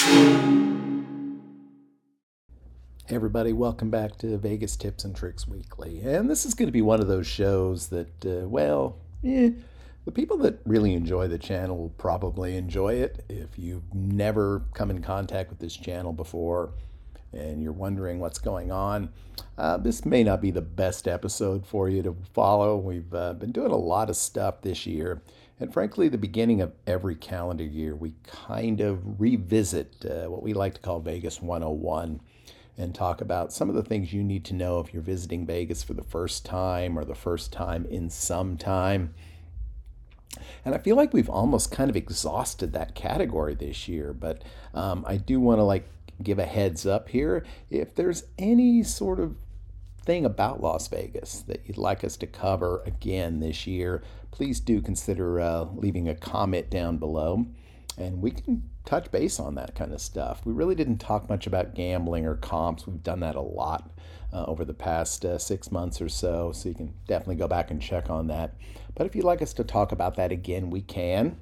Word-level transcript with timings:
Hey 0.00 0.14
everybody, 3.10 3.52
welcome 3.52 3.90
back 3.90 4.16
to 4.18 4.38
Vegas 4.38 4.76
Tips 4.76 5.04
and 5.04 5.14
Tricks 5.14 5.48
Weekly. 5.48 6.02
And 6.02 6.30
this 6.30 6.46
is 6.46 6.54
going 6.54 6.68
to 6.68 6.72
be 6.72 6.82
one 6.82 7.00
of 7.00 7.08
those 7.08 7.26
shows 7.26 7.88
that, 7.88 8.24
uh, 8.24 8.46
well, 8.48 8.96
eh, 9.24 9.50
the 10.04 10.12
people 10.12 10.38
that 10.38 10.60
really 10.64 10.94
enjoy 10.94 11.26
the 11.26 11.38
channel 11.38 11.76
will 11.76 11.88
probably 11.98 12.56
enjoy 12.56 12.94
it. 12.94 13.24
If 13.28 13.58
you've 13.58 13.92
never 13.92 14.62
come 14.72 14.90
in 14.90 15.02
contact 15.02 15.50
with 15.50 15.58
this 15.58 15.76
channel 15.76 16.12
before 16.12 16.70
and 17.32 17.60
you're 17.60 17.72
wondering 17.72 18.20
what's 18.20 18.38
going 18.38 18.70
on, 18.70 19.08
uh, 19.56 19.78
this 19.78 20.04
may 20.04 20.22
not 20.22 20.40
be 20.40 20.52
the 20.52 20.60
best 20.60 21.08
episode 21.08 21.66
for 21.66 21.88
you 21.88 22.02
to 22.02 22.16
follow. 22.34 22.76
We've 22.76 23.12
uh, 23.12 23.32
been 23.32 23.50
doing 23.50 23.72
a 23.72 23.76
lot 23.76 24.10
of 24.10 24.16
stuff 24.16 24.62
this 24.62 24.86
year. 24.86 25.22
And 25.60 25.72
frankly, 25.72 26.08
the 26.08 26.18
beginning 26.18 26.60
of 26.60 26.72
every 26.86 27.16
calendar 27.16 27.64
year, 27.64 27.96
we 27.96 28.14
kind 28.26 28.80
of 28.80 29.20
revisit 29.20 30.04
uh, 30.04 30.30
what 30.30 30.42
we 30.42 30.52
like 30.52 30.74
to 30.74 30.80
call 30.80 31.00
Vegas 31.00 31.42
101 31.42 32.20
and 32.76 32.94
talk 32.94 33.20
about 33.20 33.52
some 33.52 33.68
of 33.68 33.74
the 33.74 33.82
things 33.82 34.12
you 34.12 34.22
need 34.22 34.44
to 34.44 34.54
know 34.54 34.78
if 34.78 34.94
you're 34.94 35.02
visiting 35.02 35.44
Vegas 35.44 35.82
for 35.82 35.94
the 35.94 36.04
first 36.04 36.44
time 36.44 36.96
or 36.96 37.04
the 37.04 37.14
first 37.14 37.52
time 37.52 37.84
in 37.86 38.08
some 38.08 38.56
time. 38.56 39.14
And 40.64 40.74
I 40.74 40.78
feel 40.78 40.94
like 40.94 41.12
we've 41.12 41.28
almost 41.28 41.72
kind 41.72 41.90
of 41.90 41.96
exhausted 41.96 42.72
that 42.72 42.94
category 42.94 43.56
this 43.56 43.88
year, 43.88 44.12
but 44.12 44.42
um, 44.74 45.04
I 45.08 45.16
do 45.16 45.40
want 45.40 45.58
to 45.58 45.64
like 45.64 45.88
give 46.22 46.38
a 46.38 46.46
heads 46.46 46.86
up 46.86 47.08
here. 47.08 47.44
If 47.68 47.96
there's 47.96 48.24
any 48.38 48.84
sort 48.84 49.18
of 49.18 49.34
thing 50.02 50.24
about 50.24 50.62
Las 50.62 50.86
Vegas 50.88 51.42
that 51.42 51.62
you'd 51.66 51.78
like 51.78 52.04
us 52.04 52.16
to 52.18 52.26
cover 52.26 52.82
again 52.86 53.40
this 53.40 53.66
year, 53.66 54.02
please 54.30 54.60
do 54.60 54.80
consider 54.80 55.40
uh, 55.40 55.64
leaving 55.74 56.08
a 56.08 56.14
comment 56.14 56.70
down 56.70 56.98
below 56.98 57.46
and 57.98 58.22
we 58.22 58.30
can 58.30 58.62
touch 58.84 59.10
base 59.10 59.38
on 59.38 59.56
that 59.56 59.74
kind 59.74 59.92
of 59.92 60.00
stuff. 60.00 60.40
We 60.44 60.52
really 60.52 60.74
didn't 60.74 60.98
talk 60.98 61.28
much 61.28 61.46
about 61.46 61.74
gambling 61.74 62.26
or 62.26 62.36
comps. 62.36 62.86
We've 62.86 63.02
done 63.02 63.20
that 63.20 63.34
a 63.34 63.40
lot 63.40 63.90
uh, 64.32 64.44
over 64.46 64.64
the 64.64 64.74
past 64.74 65.24
uh, 65.24 65.38
six 65.38 65.70
months 65.70 66.00
or 66.00 66.08
so, 66.08 66.52
so 66.52 66.68
you 66.68 66.74
can 66.74 66.94
definitely 67.06 67.36
go 67.36 67.48
back 67.48 67.70
and 67.70 67.82
check 67.82 68.08
on 68.08 68.28
that. 68.28 68.54
But 68.94 69.06
if 69.06 69.14
you'd 69.14 69.24
like 69.24 69.42
us 69.42 69.52
to 69.54 69.64
talk 69.64 69.92
about 69.92 70.16
that 70.16 70.32
again, 70.32 70.70
we 70.70 70.82
can. 70.82 71.38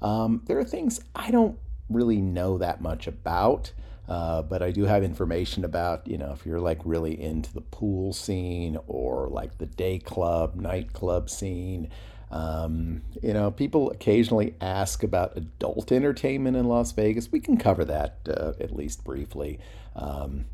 Um, 0.00 0.42
there 0.46 0.58
are 0.58 0.64
things 0.64 1.00
I 1.14 1.30
don't 1.30 1.58
really 1.90 2.20
know 2.20 2.58
that 2.58 2.80
much 2.80 3.06
about. 3.06 3.72
Uh, 4.08 4.40
but 4.40 4.62
I 4.62 4.70
do 4.70 4.84
have 4.84 5.02
information 5.02 5.66
about, 5.66 6.08
you 6.08 6.16
know, 6.16 6.32
if 6.32 6.46
you're 6.46 6.60
like 6.60 6.80
really 6.82 7.20
into 7.20 7.52
the 7.52 7.60
pool 7.60 8.14
scene 8.14 8.78
or 8.86 9.28
like 9.28 9.58
the 9.58 9.66
day 9.66 9.98
club, 9.98 10.54
nightclub 10.54 11.28
scene, 11.28 11.90
um, 12.30 13.02
you 13.22 13.32
know, 13.32 13.50
people 13.50 13.90
occasionally 13.90 14.54
ask 14.60 15.02
about 15.02 15.36
adult 15.36 15.90
entertainment 15.92 16.56
in 16.56 16.66
Las 16.66 16.92
Vegas. 16.92 17.32
We 17.32 17.40
can 17.40 17.56
cover 17.56 17.84
that 17.84 18.18
uh, 18.28 18.52
at 18.60 18.74
least 18.74 19.04
briefly. 19.04 19.58
Um, 19.96 20.46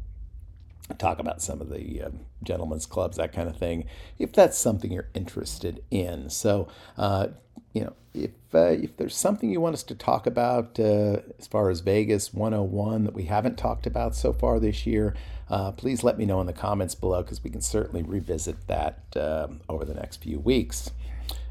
talk 0.99 1.19
about 1.19 1.41
some 1.41 1.61
of 1.61 1.71
the 1.71 2.03
uh, 2.03 2.11
gentlemen's 2.43 2.87
clubs, 2.87 3.17
that 3.17 3.33
kind 3.33 3.49
of 3.49 3.57
thing, 3.57 3.87
if 4.19 4.33
that's 4.33 4.59
something 4.59 4.93
you're 4.93 5.09
interested 5.15 5.83
in. 5.91 6.29
So, 6.31 6.69
uh, 6.99 7.29
you 7.73 7.85
know, 7.85 7.95
if 8.13 8.31
uh, 8.55 8.69
if 8.69 8.97
there's 8.97 9.17
something 9.17 9.51
you 9.51 9.61
want 9.61 9.75
us 9.75 9.83
to 9.85 9.95
talk 9.95 10.27
about 10.27 10.79
uh, 10.79 11.21
as 11.39 11.49
far 11.49 11.71
as 11.71 11.81
Vegas 11.81 12.33
101 12.33 13.05
that 13.05 13.15
we 13.15 13.25
haven't 13.25 13.59
talked 13.59 13.87
about 13.87 14.15
so 14.15 14.33
far 14.33 14.61
this 14.61 14.87
year, 14.87 15.17
uh, 15.51 15.73
please 15.73 16.05
let 16.05 16.19
me 16.19 16.25
know 16.25 16.41
in 16.41 16.47
the 16.47 16.53
comments 16.53 16.95
below 16.95 17.23
because 17.23 17.43
we 17.43 17.51
can 17.51 17.61
certainly 17.61 18.03
revisit 18.03 18.67
that 18.69 19.03
um, 19.17 19.61
over 19.69 19.85
the 19.85 19.95
next 19.95 20.23
few 20.23 20.39
weeks. 20.39 20.91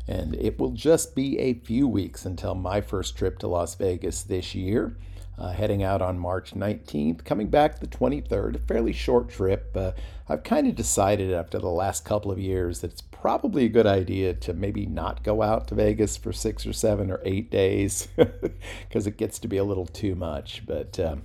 And 0.08 0.36
it 0.36 0.60
will 0.60 0.72
just 0.72 1.16
be 1.16 1.40
a 1.40 1.54
few 1.54 1.88
weeks 1.88 2.26
until 2.26 2.56
my 2.56 2.82
first 2.82 3.18
trip 3.18 3.40
to 3.40 3.48
Las 3.48 3.76
Vegas 3.76 4.24
this 4.24 4.54
year. 4.54 4.98
Uh, 5.36 5.52
heading 5.52 5.82
out 5.82 6.00
on 6.00 6.20
March 6.20 6.54
19th, 6.54 7.26
coming 7.26 7.48
back 7.48 7.80
the 7.80 7.88
23rd, 7.88 8.56
a 8.56 8.60
fairly 8.60 8.94
short 8.94 9.30
trip. 9.30 9.76
Uh, 9.76 9.92
I've 10.30 10.44
kind 10.44 10.68
of 10.68 10.76
decided 10.76 11.34
after 11.34 11.58
the 11.58 11.70
last 11.70 12.06
couple 12.06 12.32
of 12.32 12.38
years 12.38 12.82
that 12.82 12.92
it's 12.92 13.02
probably 13.02 13.66
a 13.66 13.70
good 13.70 13.88
idea 13.88 14.36
to 14.36 14.54
maybe 14.54 14.86
not 14.86 15.24
go 15.24 15.42
out 15.42 15.68
to 15.70 15.76
Vegas 15.76 16.18
for 16.18 16.32
six 16.32 16.68
or 16.68 16.74
seven 16.74 17.10
or 17.10 17.20
eight 17.24 17.50
days 17.50 18.10
because 18.16 19.08
it 19.08 19.18
gets 19.18 19.40
to 19.40 19.48
be 19.48 19.58
a 19.58 19.64
little 19.64 19.88
too 19.88 20.14
much. 20.14 20.64
But 20.68 21.00
um, 21.00 21.24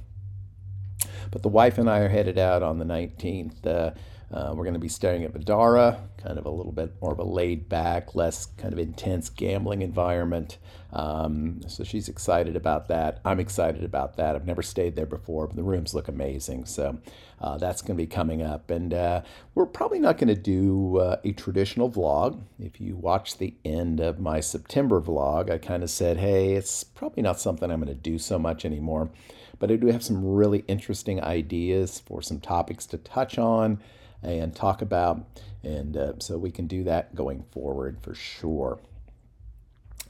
but 1.31 1.43
the 1.43 1.49
wife 1.49 1.77
and 1.79 1.89
I 1.91 1.99
are 1.99 2.09
headed 2.09 2.39
out 2.39 2.63
on 2.63 2.79
the 2.79 2.85
19th. 2.85 3.67
Uh, 3.67 3.91
uh, 4.31 4.53
we're 4.55 4.65
going 4.65 4.75
to 4.75 4.81
be 4.81 4.89
staying 4.89 5.25
at 5.25 5.33
Vdara, 5.33 6.01
kind 6.19 6.39
of 6.39 6.45
a 6.45 6.51
little 6.51 6.73
bit 6.73 6.93
more 7.01 7.13
of 7.13 7.19
a 7.19 7.25
laid 7.25 7.69
back, 7.69 8.15
less 8.15 8.47
kind 8.59 8.75
of 8.75 8.79
intense 8.79 9.31
gambling 9.31 9.81
environment. 9.81 10.59
Um, 10.93 11.61
so 11.67 11.83
she's 11.83 12.09
excited 12.09 12.55
about 12.55 12.89
that. 12.89 13.21
I'm 13.25 13.41
excited 13.41 13.85
about 13.85 14.17
that. 14.17 14.37
I've 14.37 14.47
never 14.47 14.63
stayed 14.63 14.97
there 14.97 15.07
before, 15.07 15.47
but 15.47 15.57
the 15.57 15.63
rooms 15.63 15.95
look 15.95 16.09
amazing. 16.09 16.67
So 16.67 16.99
uh, 17.41 17.57
that's 17.57 17.81
going 17.81 17.97
to 17.97 18.03
be 18.03 18.07
coming 18.07 18.43
up. 18.43 18.71
And 18.71 18.93
uh, 18.93 19.23
we're 19.55 19.67
probably 19.67 19.99
not 19.99 20.19
going 20.19 20.29
to 20.29 20.41
do 20.41 20.99
uh, 20.99 21.17
a 21.25 21.33
traditional 21.33 21.91
vlog. 21.91 22.39
If 22.59 22.83
you 22.83 22.97
watch 22.97 23.39
the 23.39 23.55
end 23.65 24.01
of 24.01 24.19
my 24.19 24.41
September 24.41 25.01
vlog, 25.01 25.51
I 25.51 25.57
kind 25.57 25.83
of 25.83 25.89
said, 25.89 26.19
hey, 26.19 26.53
it's 26.53 26.85
probably 26.85 27.23
not 27.23 27.41
something 27.41 27.71
I'm 27.71 27.81
going 27.81 27.95
to 27.95 28.01
do 28.01 28.19
so 28.19 28.39
much 28.39 28.67
anymore. 28.67 29.11
But 29.59 29.71
I 29.71 29.77
do 29.77 29.89
have 29.89 30.05
some 30.05 30.25
really 30.25 30.65
interesting 30.69 31.23
ideas 31.23 31.99
for 31.99 32.23
some 32.23 32.41
topics 32.41 32.85
to 32.87 32.99
touch 32.99 33.39
on 33.39 33.81
and 34.23 34.55
talk 34.55 34.83
about. 34.83 35.27
And 35.63 35.97
uh, 35.97 36.13
so 36.19 36.39
we 36.39 36.51
can 36.51 36.67
do 36.67 36.85
that 36.85 37.15
going 37.15 37.45
forward 37.51 37.99
for 38.01 38.15
sure. 38.15 38.81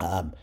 Um, 0.01 0.35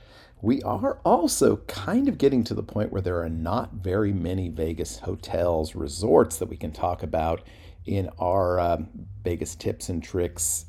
we 0.42 0.62
are 0.64 1.00
also 1.03 1.58
kind 1.68 2.08
of 2.08 2.18
getting 2.18 2.44
to 2.44 2.53
the 2.53 2.64
point 2.64 2.92
where 2.92 3.02
there 3.02 3.22
are 3.22 3.30
not 3.30 3.74
very 3.74 4.14
many 4.14 4.50
Vegas 4.50 5.00
hotels, 5.00 5.76
resorts 5.76 6.38
that 6.38 6.50
we 6.50 6.58
can 6.58 6.72
talk 6.72 7.02
about 7.02 7.42
in 7.86 8.09
our 8.20 8.59
um, 8.59 8.90
Vegas 9.24 9.56
tips 9.56 9.90
and 9.90 10.03
tricks, 10.03 10.66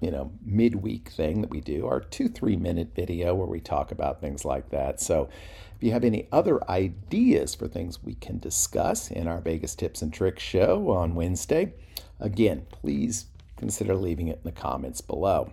you 0.00 0.10
know, 0.10 0.32
midweek 0.44 1.08
thing 1.08 1.40
that 1.40 1.50
we 1.50 1.60
do, 1.60 1.86
our 1.86 2.00
two, 2.00 2.28
three 2.28 2.56
minute 2.56 2.90
video 2.94 3.34
where 3.34 3.46
we 3.46 3.60
talk 3.60 3.90
about 3.92 4.20
things 4.20 4.44
like 4.44 4.70
that. 4.70 5.00
So 5.00 5.28
if 5.76 5.82
you 5.82 5.92
have 5.92 6.04
any 6.04 6.28
other 6.30 6.62
ideas 6.70 7.54
for 7.54 7.66
things 7.66 8.02
we 8.02 8.14
can 8.14 8.38
discuss 8.38 9.10
in 9.10 9.26
our 9.26 9.40
Vegas 9.40 9.74
tips 9.74 10.02
and 10.02 10.12
tricks 10.12 10.42
show 10.42 10.90
on 10.90 11.14
Wednesday, 11.14 11.74
Again, 12.20 12.66
please 12.70 13.26
consider 13.56 13.94
leaving 13.94 14.28
it 14.28 14.38
in 14.38 14.44
the 14.44 14.52
comments 14.52 15.00
below. 15.00 15.50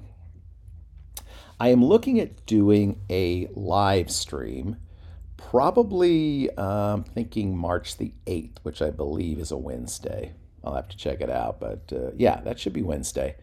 I 1.60 1.70
am 1.70 1.86
looking 1.86 2.20
at 2.20 2.46
doing 2.46 3.02
a 3.10 3.48
live 3.54 4.10
stream, 4.10 4.78
probably 5.38 6.50
um, 6.58 7.04
thinking 7.04 7.56
March 7.56 7.98
the 7.98 8.14
8th, 8.26 8.58
which 8.64 8.82
I 8.82 8.90
believe 8.90 9.38
is 9.38 9.52
a 9.52 9.58
Wednesday. 9.58 10.34
I'll 10.64 10.76
have 10.76 10.90
to 10.90 10.98
check 10.98 11.22
it 11.22 11.30
out, 11.30 11.60
but 11.60 11.92
uh, 11.96 12.12
yeah, 12.16 12.42
that 12.42 12.60
should 12.60 12.74
be 12.74 12.82
Wednesday 12.82 13.36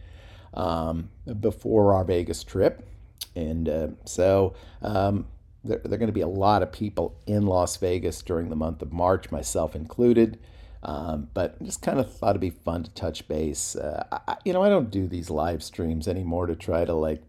um, 0.55 1.11
before 1.41 1.95
our 1.95 2.05
Vegas 2.05 2.43
trip. 2.45 2.89
And 3.35 3.69
uh, 3.69 3.89
so 4.05 4.55
um, 4.83 5.27
there, 5.65 5.81
there 5.85 5.95
are 5.95 5.99
going 5.99 6.09
to 6.09 6.13
be 6.13 6.21
a 6.21 6.29
lot 6.29 6.63
of 6.63 6.73
people 6.73 7.21
in 7.27 7.47
Las 7.47 7.77
Vegas 7.77 8.23
during 8.23 8.49
the 8.49 8.57
month 8.57 8.83
of 8.83 8.93
March, 8.93 9.31
myself 9.31 9.77
included. 9.77 10.39
Um, 10.83 11.29
but 11.35 11.61
just 11.63 11.83
kind 11.83 11.99
of 11.99 12.13
thought 12.13 12.31
it'd 12.31 12.41
be 12.41 12.51
fun 12.51 12.85
to 12.85 12.91
touch 12.91 13.27
base. 13.27 13.75
Uh, 13.75 14.05
I, 14.27 14.37
you 14.45 14.53
know, 14.53 14.63
I 14.63 14.69
don't 14.69 14.91
do 14.91 15.07
these 15.07 15.31
live 15.31 15.63
streams 15.63 16.07
anymore 16.07 16.47
to 16.47 16.55
try 16.55 16.85
to 16.85 16.95
like 16.95 17.23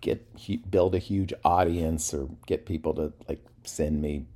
get 0.00 0.70
build 0.70 0.94
a 0.94 0.98
huge 0.98 1.32
audience 1.44 2.14
or 2.14 2.28
get 2.46 2.64
people 2.64 2.94
to 2.94 3.12
like 3.28 3.44
send 3.64 4.00
me, 4.00 4.26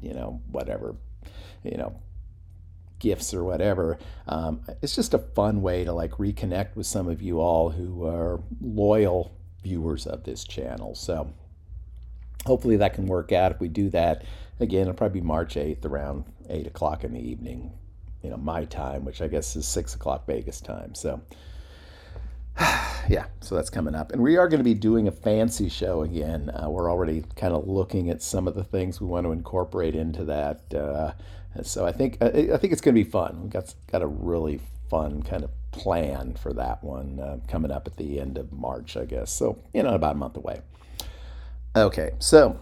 you 0.00 0.12
know, 0.12 0.42
whatever, 0.50 0.96
you 1.62 1.76
know, 1.76 1.94
gifts 2.98 3.34
or 3.34 3.44
whatever. 3.44 3.98
Um, 4.28 4.62
it's 4.82 4.94
just 4.94 5.14
a 5.14 5.18
fun 5.18 5.62
way 5.62 5.84
to 5.84 5.92
like 5.92 6.12
reconnect 6.12 6.76
with 6.76 6.86
some 6.86 7.08
of 7.08 7.22
you 7.22 7.40
all 7.40 7.70
who 7.70 8.06
are 8.06 8.40
loyal 8.60 9.36
viewers 9.62 10.06
of 10.06 10.24
this 10.24 10.44
channel. 10.44 10.94
So 10.94 11.32
hopefully 12.46 12.76
that 12.76 12.94
can 12.94 13.06
work 13.06 13.32
out. 13.32 13.52
If 13.52 13.60
we 13.60 13.68
do 13.68 13.88
that, 13.90 14.24
again, 14.60 14.82
it'll 14.82 14.94
probably 14.94 15.20
be 15.20 15.26
March 15.26 15.54
8th 15.54 15.84
around 15.84 16.24
8 16.48 16.66
o'clock 16.66 17.04
in 17.04 17.12
the 17.12 17.20
evening, 17.20 17.72
you 18.22 18.30
know, 18.30 18.36
my 18.36 18.64
time, 18.64 19.04
which 19.04 19.20
I 19.20 19.28
guess 19.28 19.56
is 19.56 19.66
six 19.66 19.94
o'clock 19.94 20.26
Vegas 20.26 20.60
time. 20.60 20.94
So, 20.94 21.20
yeah, 23.08 23.26
so 23.40 23.54
that's 23.54 23.70
coming 23.70 23.94
up. 23.94 24.12
And 24.12 24.22
we 24.22 24.36
are 24.36 24.48
going 24.48 24.60
to 24.60 24.64
be 24.64 24.74
doing 24.74 25.08
a 25.08 25.12
fancy 25.12 25.68
show 25.68 26.02
again. 26.02 26.50
Uh, 26.50 26.68
we're 26.68 26.90
already 26.90 27.24
kind 27.36 27.54
of 27.54 27.66
looking 27.66 28.10
at 28.10 28.22
some 28.22 28.46
of 28.46 28.54
the 28.54 28.64
things 28.64 29.00
we 29.00 29.06
want 29.06 29.26
to 29.26 29.32
incorporate 29.32 29.94
into 29.94 30.24
that. 30.26 30.74
Uh, 30.74 31.12
so 31.62 31.84
I 31.84 31.92
think 31.92 32.18
I, 32.22 32.30
think 32.30 32.72
it's 32.72 32.80
going 32.80 32.94
to 32.94 33.04
be 33.04 33.08
fun. 33.08 33.42
We've 33.42 33.50
got 33.50 33.74
got 33.90 34.02
a 34.02 34.06
really 34.06 34.60
fun 34.88 35.22
kind 35.22 35.44
of 35.44 35.50
plan 35.70 36.34
for 36.34 36.52
that 36.52 36.82
one 36.82 37.20
uh, 37.20 37.38
coming 37.48 37.70
up 37.70 37.86
at 37.86 37.96
the 37.96 38.20
end 38.20 38.38
of 38.38 38.52
March, 38.52 38.96
I 38.96 39.04
guess. 39.04 39.32
So 39.32 39.62
you 39.74 39.82
know, 39.82 39.94
about 39.94 40.16
a 40.16 40.18
month 40.18 40.36
away. 40.36 40.60
Okay, 41.74 42.12
so 42.18 42.60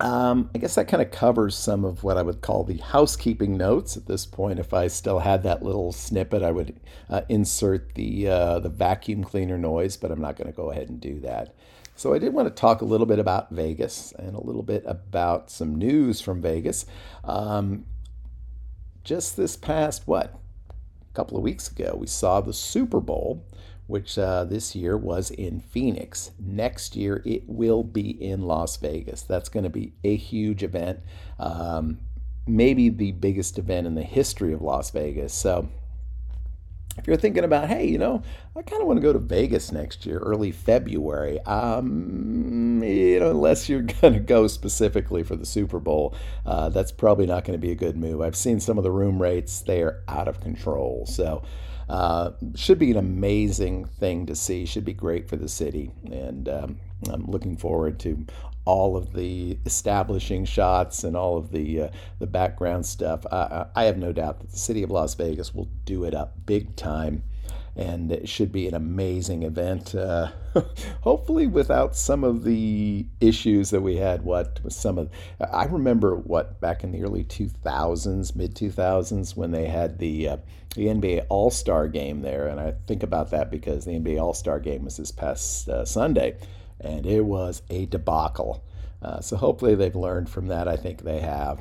um, 0.00 0.50
I 0.54 0.58
guess 0.58 0.76
that 0.76 0.86
kind 0.86 1.02
of 1.02 1.10
covers 1.10 1.56
some 1.56 1.84
of 1.84 2.04
what 2.04 2.16
I 2.16 2.22
would 2.22 2.40
call 2.40 2.62
the 2.62 2.76
housekeeping 2.78 3.56
notes 3.56 3.96
at 3.96 4.06
this 4.06 4.26
point. 4.26 4.60
If 4.60 4.72
I 4.72 4.86
still 4.86 5.18
had 5.18 5.42
that 5.42 5.62
little 5.62 5.92
snippet, 5.92 6.42
I 6.42 6.52
would 6.52 6.78
uh, 7.10 7.22
insert 7.28 7.94
the 7.94 8.28
uh, 8.28 8.58
the 8.60 8.68
vacuum 8.68 9.24
cleaner 9.24 9.58
noise, 9.58 9.96
but 9.96 10.12
I'm 10.12 10.20
not 10.20 10.36
going 10.36 10.50
to 10.50 10.56
go 10.56 10.70
ahead 10.70 10.88
and 10.88 11.00
do 11.00 11.18
that. 11.20 11.54
So 11.96 12.14
I 12.14 12.20
did 12.20 12.32
want 12.32 12.46
to 12.46 12.54
talk 12.54 12.80
a 12.80 12.84
little 12.84 13.06
bit 13.06 13.18
about 13.18 13.50
Vegas 13.50 14.12
and 14.12 14.36
a 14.36 14.40
little 14.40 14.62
bit 14.62 14.84
about 14.86 15.50
some 15.50 15.74
news 15.74 16.20
from 16.20 16.40
Vegas. 16.40 16.86
Um, 17.24 17.86
just 19.02 19.36
this 19.36 19.56
past, 19.56 20.06
what, 20.06 20.38
a 20.70 21.14
couple 21.14 21.36
of 21.36 21.42
weeks 21.42 21.68
ago, 21.68 21.96
we 21.98 22.06
saw 22.06 22.40
the 22.40 22.52
Super 22.52 23.00
Bowl, 23.00 23.44
which 23.88 24.18
uh, 24.18 24.44
this 24.44 24.76
year 24.76 24.96
was 24.96 25.30
in 25.30 25.60
Phoenix. 25.60 26.30
Next 26.38 26.94
year, 26.94 27.22
it 27.24 27.42
will 27.48 27.82
be 27.82 28.10
in 28.10 28.42
Las 28.42 28.76
Vegas. 28.76 29.22
That's 29.22 29.48
going 29.48 29.64
to 29.64 29.70
be 29.70 29.94
a 30.04 30.14
huge 30.14 30.62
event, 30.62 31.00
um, 31.40 31.98
maybe 32.46 32.90
the 32.90 33.12
biggest 33.12 33.58
event 33.58 33.86
in 33.86 33.94
the 33.94 34.02
history 34.02 34.52
of 34.52 34.62
Las 34.62 34.90
Vegas. 34.90 35.32
So 35.32 35.68
if 36.98 37.06
you're 37.06 37.16
thinking 37.16 37.44
about, 37.44 37.68
hey, 37.68 37.86
you 37.86 37.96
know, 37.96 38.22
I 38.54 38.60
kind 38.60 38.82
of 38.82 38.88
want 38.88 38.98
to 38.98 39.02
go 39.02 39.14
to 39.14 39.18
Vegas 39.18 39.72
next 39.72 40.04
year, 40.04 40.18
early 40.18 40.52
February, 40.52 41.40
um, 41.42 42.82
you 42.82 43.20
know, 43.20 43.30
unless 43.30 43.70
you're 43.70 43.82
going 44.02 44.12
to 44.14 44.20
go 44.20 44.48
specifically 44.48 45.22
for 45.22 45.34
the 45.34 45.46
Super 45.46 45.80
Bowl, 45.80 46.14
uh, 46.44 46.68
that's 46.68 46.92
probably 46.92 47.24
not 47.24 47.44
going 47.44 47.58
to 47.58 47.66
be 47.66 47.72
a 47.72 47.76
good 47.76 47.96
move. 47.96 48.20
I've 48.20 48.36
seen 48.36 48.60
some 48.60 48.76
of 48.76 48.84
the 48.84 48.90
room 48.90 49.22
rates, 49.22 49.60
they 49.60 49.82
are 49.82 50.02
out 50.08 50.28
of 50.28 50.40
control. 50.40 51.06
So, 51.06 51.42
uh, 51.88 52.32
should 52.54 52.78
be 52.78 52.90
an 52.90 52.96
amazing 52.96 53.86
thing 53.86 54.26
to 54.26 54.34
see. 54.34 54.66
Should 54.66 54.84
be 54.84 54.92
great 54.92 55.28
for 55.28 55.36
the 55.36 55.48
city, 55.48 55.90
and 56.10 56.48
um, 56.48 56.78
I'm 57.10 57.24
looking 57.26 57.56
forward 57.56 57.98
to 58.00 58.26
all 58.64 58.98
of 58.98 59.14
the 59.14 59.58
establishing 59.64 60.44
shots 60.44 61.02
and 61.02 61.16
all 61.16 61.38
of 61.38 61.50
the 61.50 61.82
uh, 61.82 61.88
the 62.18 62.26
background 62.26 62.84
stuff. 62.84 63.24
I, 63.32 63.66
I 63.74 63.84
have 63.84 63.96
no 63.96 64.12
doubt 64.12 64.40
that 64.40 64.50
the 64.50 64.58
city 64.58 64.82
of 64.82 64.90
Las 64.90 65.14
Vegas 65.14 65.54
will 65.54 65.68
do 65.86 66.04
it 66.04 66.14
up 66.14 66.34
big 66.44 66.76
time, 66.76 67.22
and 67.78 68.12
it 68.12 68.28
should 68.28 68.52
be 68.52 68.68
an 68.68 68.74
amazing 68.74 69.44
event. 69.44 69.94
Uh, 69.94 70.32
hopefully, 71.00 71.46
without 71.46 71.96
some 71.96 72.24
of 72.24 72.44
the 72.44 73.06
issues 73.20 73.70
that 73.70 73.80
we 73.80 73.96
had. 73.96 74.22
What 74.22 74.60
some 74.68 74.98
of 74.98 75.10
I 75.40 75.64
remember 75.64 76.16
what 76.16 76.60
back 76.60 76.84
in 76.84 76.92
the 76.92 77.02
early 77.02 77.24
2000s, 77.24 78.36
mid 78.36 78.54
2000s, 78.54 79.36
when 79.36 79.52
they 79.52 79.66
had 79.66 79.98
the 79.98 80.28
uh, 80.28 80.36
the 80.74 80.86
NBA 80.86 81.26
All 81.30 81.50
Star 81.50 81.88
game 81.88 82.20
there, 82.20 82.48
and 82.48 82.60
I 82.60 82.74
think 82.86 83.02
about 83.02 83.30
that 83.30 83.50
because 83.50 83.84
the 83.84 83.92
NBA 83.92 84.20
All 84.20 84.34
Star 84.34 84.60
game 84.60 84.84
was 84.84 84.98
this 84.98 85.12
past 85.12 85.68
uh, 85.68 85.84
Sunday 85.84 86.36
and 86.80 87.06
it 87.06 87.24
was 87.24 87.62
a 87.70 87.86
debacle. 87.86 88.64
Uh, 89.02 89.20
so 89.20 89.36
hopefully 89.36 89.74
they've 89.74 89.94
learned 89.94 90.28
from 90.28 90.48
that. 90.48 90.68
I 90.68 90.76
think 90.76 91.02
they 91.02 91.20
have. 91.20 91.60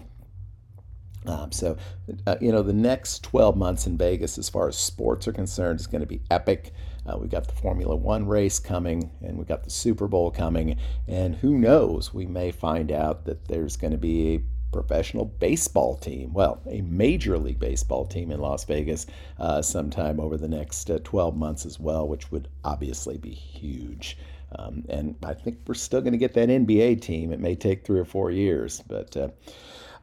Um, 1.28 1.52
so, 1.52 1.78
uh, 2.26 2.36
you 2.40 2.52
know, 2.52 2.64
the 2.64 2.74
next 2.74 3.24
12 3.24 3.58
months 3.58 3.86
in 3.86 3.98
Vegas, 3.98 4.38
as 4.38 4.50
far 4.50 4.68
as 4.68 4.78
sports 4.78 5.28
are 5.28 5.34
concerned, 5.34 5.80
is 5.80 5.88
going 5.88 6.02
to 6.02 6.08
be 6.08 6.22
epic. 6.32 6.74
Uh, 7.06 7.18
we've 7.18 7.30
got 7.30 7.48
the 7.48 7.54
Formula 7.54 7.96
One 7.96 8.28
race 8.28 8.60
coming, 8.60 9.12
and 9.22 9.38
we've 9.38 9.48
got 9.48 9.64
the 9.64 9.70
Super 9.70 10.08
Bowl 10.08 10.32
coming, 10.32 10.78
and 11.08 11.36
who 11.36 11.58
knows, 11.58 12.14
we 12.14 12.26
may 12.26 12.52
find 12.52 12.92
out 12.92 13.26
that 13.26 13.48
there's 13.48 13.78
going 13.78 13.92
to 13.92 13.98
be 13.98 14.36
a 14.36 14.42
professional 14.72 15.26
baseball 15.26 15.96
team, 15.96 16.34
well, 16.34 16.62
a 16.70 16.82
Major 16.82 17.38
League 17.38 17.60
Baseball 17.60 18.06
team 18.06 18.32
in 18.32 18.40
Las 18.40 18.66
Vegas 18.66 19.06
uh, 19.40 19.62
sometime 19.62 20.20
over 20.20 20.38
the 20.38 20.48
next 20.48 20.90
uh, 20.90 21.00
12 21.04 21.36
months 21.36 21.66
as 21.66 21.80
well, 21.80 22.08
which 22.08 22.32
would 22.32 22.50
obviously 22.64 23.18
be 23.18 23.32
huge. 23.32 24.18
Um, 24.58 24.84
and 24.90 25.16
I 25.24 25.34
think 25.34 25.60
we're 25.68 25.74
still 25.74 26.02
going 26.02 26.14
to 26.14 26.18
get 26.18 26.34
that 26.34 26.50
NBA 26.50 27.02
team. 27.02 27.32
It 27.32 27.40
may 27.40 27.56
take 27.56 27.86
three 27.86 28.00
or 28.00 28.06
four 28.06 28.32
years, 28.32 28.82
but 28.88 29.16
uh, 29.18 29.30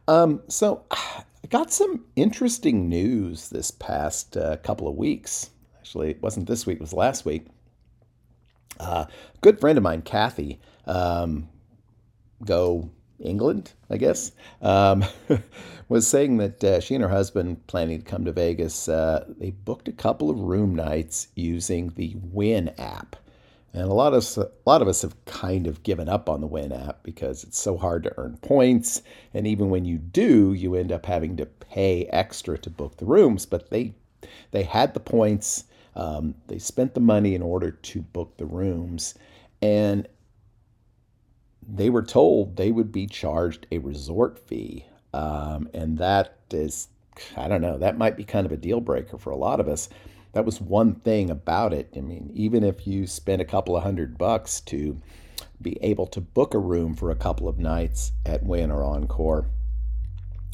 um, 0.07 0.41
so 0.47 0.85
I 0.91 1.47
got 1.49 1.71
some 1.71 2.05
interesting 2.15 2.89
news 2.89 3.49
this 3.49 3.71
past 3.71 4.35
uh, 4.37 4.57
couple 4.57 4.87
of 4.87 4.95
weeks. 4.95 5.51
Actually, 5.77 6.11
it 6.11 6.21
wasn't 6.21 6.47
this 6.47 6.65
week; 6.65 6.77
it 6.77 6.81
was 6.81 6.93
last 6.93 7.25
week. 7.25 7.45
Uh, 8.79 9.05
a 9.07 9.37
good 9.41 9.59
friend 9.59 9.77
of 9.77 9.83
mine, 9.83 10.01
Kathy, 10.01 10.59
um, 10.85 11.47
go 12.43 12.89
England, 13.19 13.73
I 13.89 13.97
guess, 13.97 14.31
um, 14.61 15.05
was 15.89 16.07
saying 16.07 16.37
that 16.37 16.63
uh, 16.63 16.79
she 16.79 16.95
and 16.95 17.03
her 17.03 17.09
husband 17.09 17.65
planning 17.67 17.99
to 17.99 18.05
come 18.05 18.25
to 18.25 18.31
Vegas. 18.31 18.89
Uh, 18.89 19.25
they 19.37 19.51
booked 19.51 19.87
a 19.87 19.93
couple 19.93 20.29
of 20.29 20.39
room 20.39 20.75
nights 20.75 21.27
using 21.35 21.89
the 21.95 22.15
Wynn 22.21 22.69
app. 22.77 23.15
And 23.75 23.83
a 23.83 23.93
lot 23.93 24.13
of 24.13 24.19
us, 24.19 24.37
a 24.37 24.49
lot 24.65 24.81
of 24.81 24.87
us 24.87 25.01
have 25.01 25.25
kind 25.25 25.67
of 25.67 25.83
given 25.83 26.07
up 26.07 26.29
on 26.29 26.39
the 26.39 26.47
Wynn 26.47 26.71
app 26.71 27.03
because 27.03 27.43
it's 27.43 27.59
so 27.59 27.75
hard 27.75 28.03
to 28.03 28.13
earn 28.17 28.37
points, 28.37 29.01
and 29.33 29.45
even 29.45 29.69
when 29.69 29.83
you 29.83 29.97
do, 29.97 30.53
you 30.53 30.75
end 30.75 30.93
up 30.93 31.05
having 31.05 31.35
to 31.35 31.45
pay 31.45 32.05
extra 32.05 32.57
to 32.59 32.69
book 32.69 32.95
the 32.95 33.05
rooms. 33.05 33.45
But 33.45 33.71
they 33.71 33.93
they 34.51 34.63
had 34.63 34.93
the 34.93 35.01
points, 35.01 35.65
um, 35.93 36.35
they 36.47 36.57
spent 36.57 36.93
the 36.93 37.01
money 37.01 37.35
in 37.35 37.41
order 37.41 37.71
to 37.71 38.01
book 38.01 38.37
the 38.37 38.45
rooms, 38.45 39.13
and 39.61 40.07
they 41.61 41.89
were 41.89 42.03
told 42.03 42.55
they 42.55 42.71
would 42.71 42.93
be 42.93 43.07
charged 43.07 43.67
a 43.73 43.79
resort 43.79 44.39
fee, 44.39 44.85
um, 45.13 45.67
and 45.73 45.97
that 45.97 46.37
is, 46.49 46.87
I 47.35 47.49
don't 47.49 47.61
know, 47.61 47.77
that 47.77 47.97
might 47.97 48.15
be 48.15 48.23
kind 48.23 48.45
of 48.45 48.53
a 48.53 48.57
deal 48.57 48.79
breaker 48.79 49.17
for 49.17 49.31
a 49.31 49.37
lot 49.37 49.59
of 49.59 49.67
us 49.67 49.89
that 50.35 50.43
was 50.43 50.59
one 50.59 50.95
thing 50.95 51.29
about 51.29 51.71
it. 51.71 51.93
I 51.95 52.01
mean, 52.01 52.29
even 52.33 52.61
if 52.65 52.85
you 52.85 53.07
spent 53.07 53.41
a 53.41 53.45
couple 53.45 53.77
of 53.77 53.83
hundred 53.83 54.17
bucks 54.17 54.59
to 54.61 55.01
be 55.61 55.77
able 55.81 56.07
to 56.07 56.19
book 56.19 56.53
a 56.53 56.59
room 56.59 56.93
for 56.93 57.09
a 57.09 57.15
couple 57.15 57.47
of 57.47 57.57
nights 57.57 58.11
at 58.25 58.43
Wynn 58.43 58.69
or 58.69 58.83
Encore, 58.83 59.47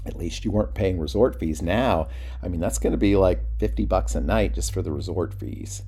at 0.05 0.15
least 0.15 0.45
you 0.45 0.51
weren't 0.51 0.75
paying 0.75 0.99
resort 0.99 1.39
fees. 1.39 1.63
Now, 1.63 2.09
I 2.43 2.47
mean, 2.47 2.59
that's 2.59 2.77
going 2.77 2.91
to 2.91 2.97
be 2.97 3.15
like 3.15 3.41
50 3.57 3.85
bucks 3.85 4.13
a 4.13 4.21
night 4.21 4.53
just 4.53 4.71
for 4.71 4.83
the 4.83 4.91
resort 4.91 5.33
fees. 5.33 5.81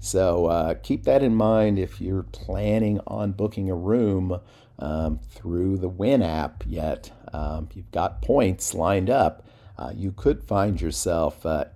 So 0.00 0.46
uh, 0.46 0.74
keep 0.82 1.04
that 1.04 1.22
in 1.22 1.34
mind 1.34 1.78
if 1.78 2.00
you're 2.00 2.22
planning 2.22 2.98
on 3.06 3.32
booking 3.32 3.68
a 3.68 3.74
room 3.74 4.40
um, 4.78 5.18
through 5.18 5.76
the 5.76 5.90
Wynn 5.90 6.22
app 6.22 6.64
yet. 6.66 7.12
Um, 7.34 7.68
you've 7.74 7.90
got 7.90 8.22
points 8.22 8.72
lined 8.72 9.10
up. 9.10 9.46
Uh, 9.76 9.92
you 9.94 10.12
could 10.12 10.42
find 10.42 10.80
yourself 10.80 11.44
uh, 11.44 11.66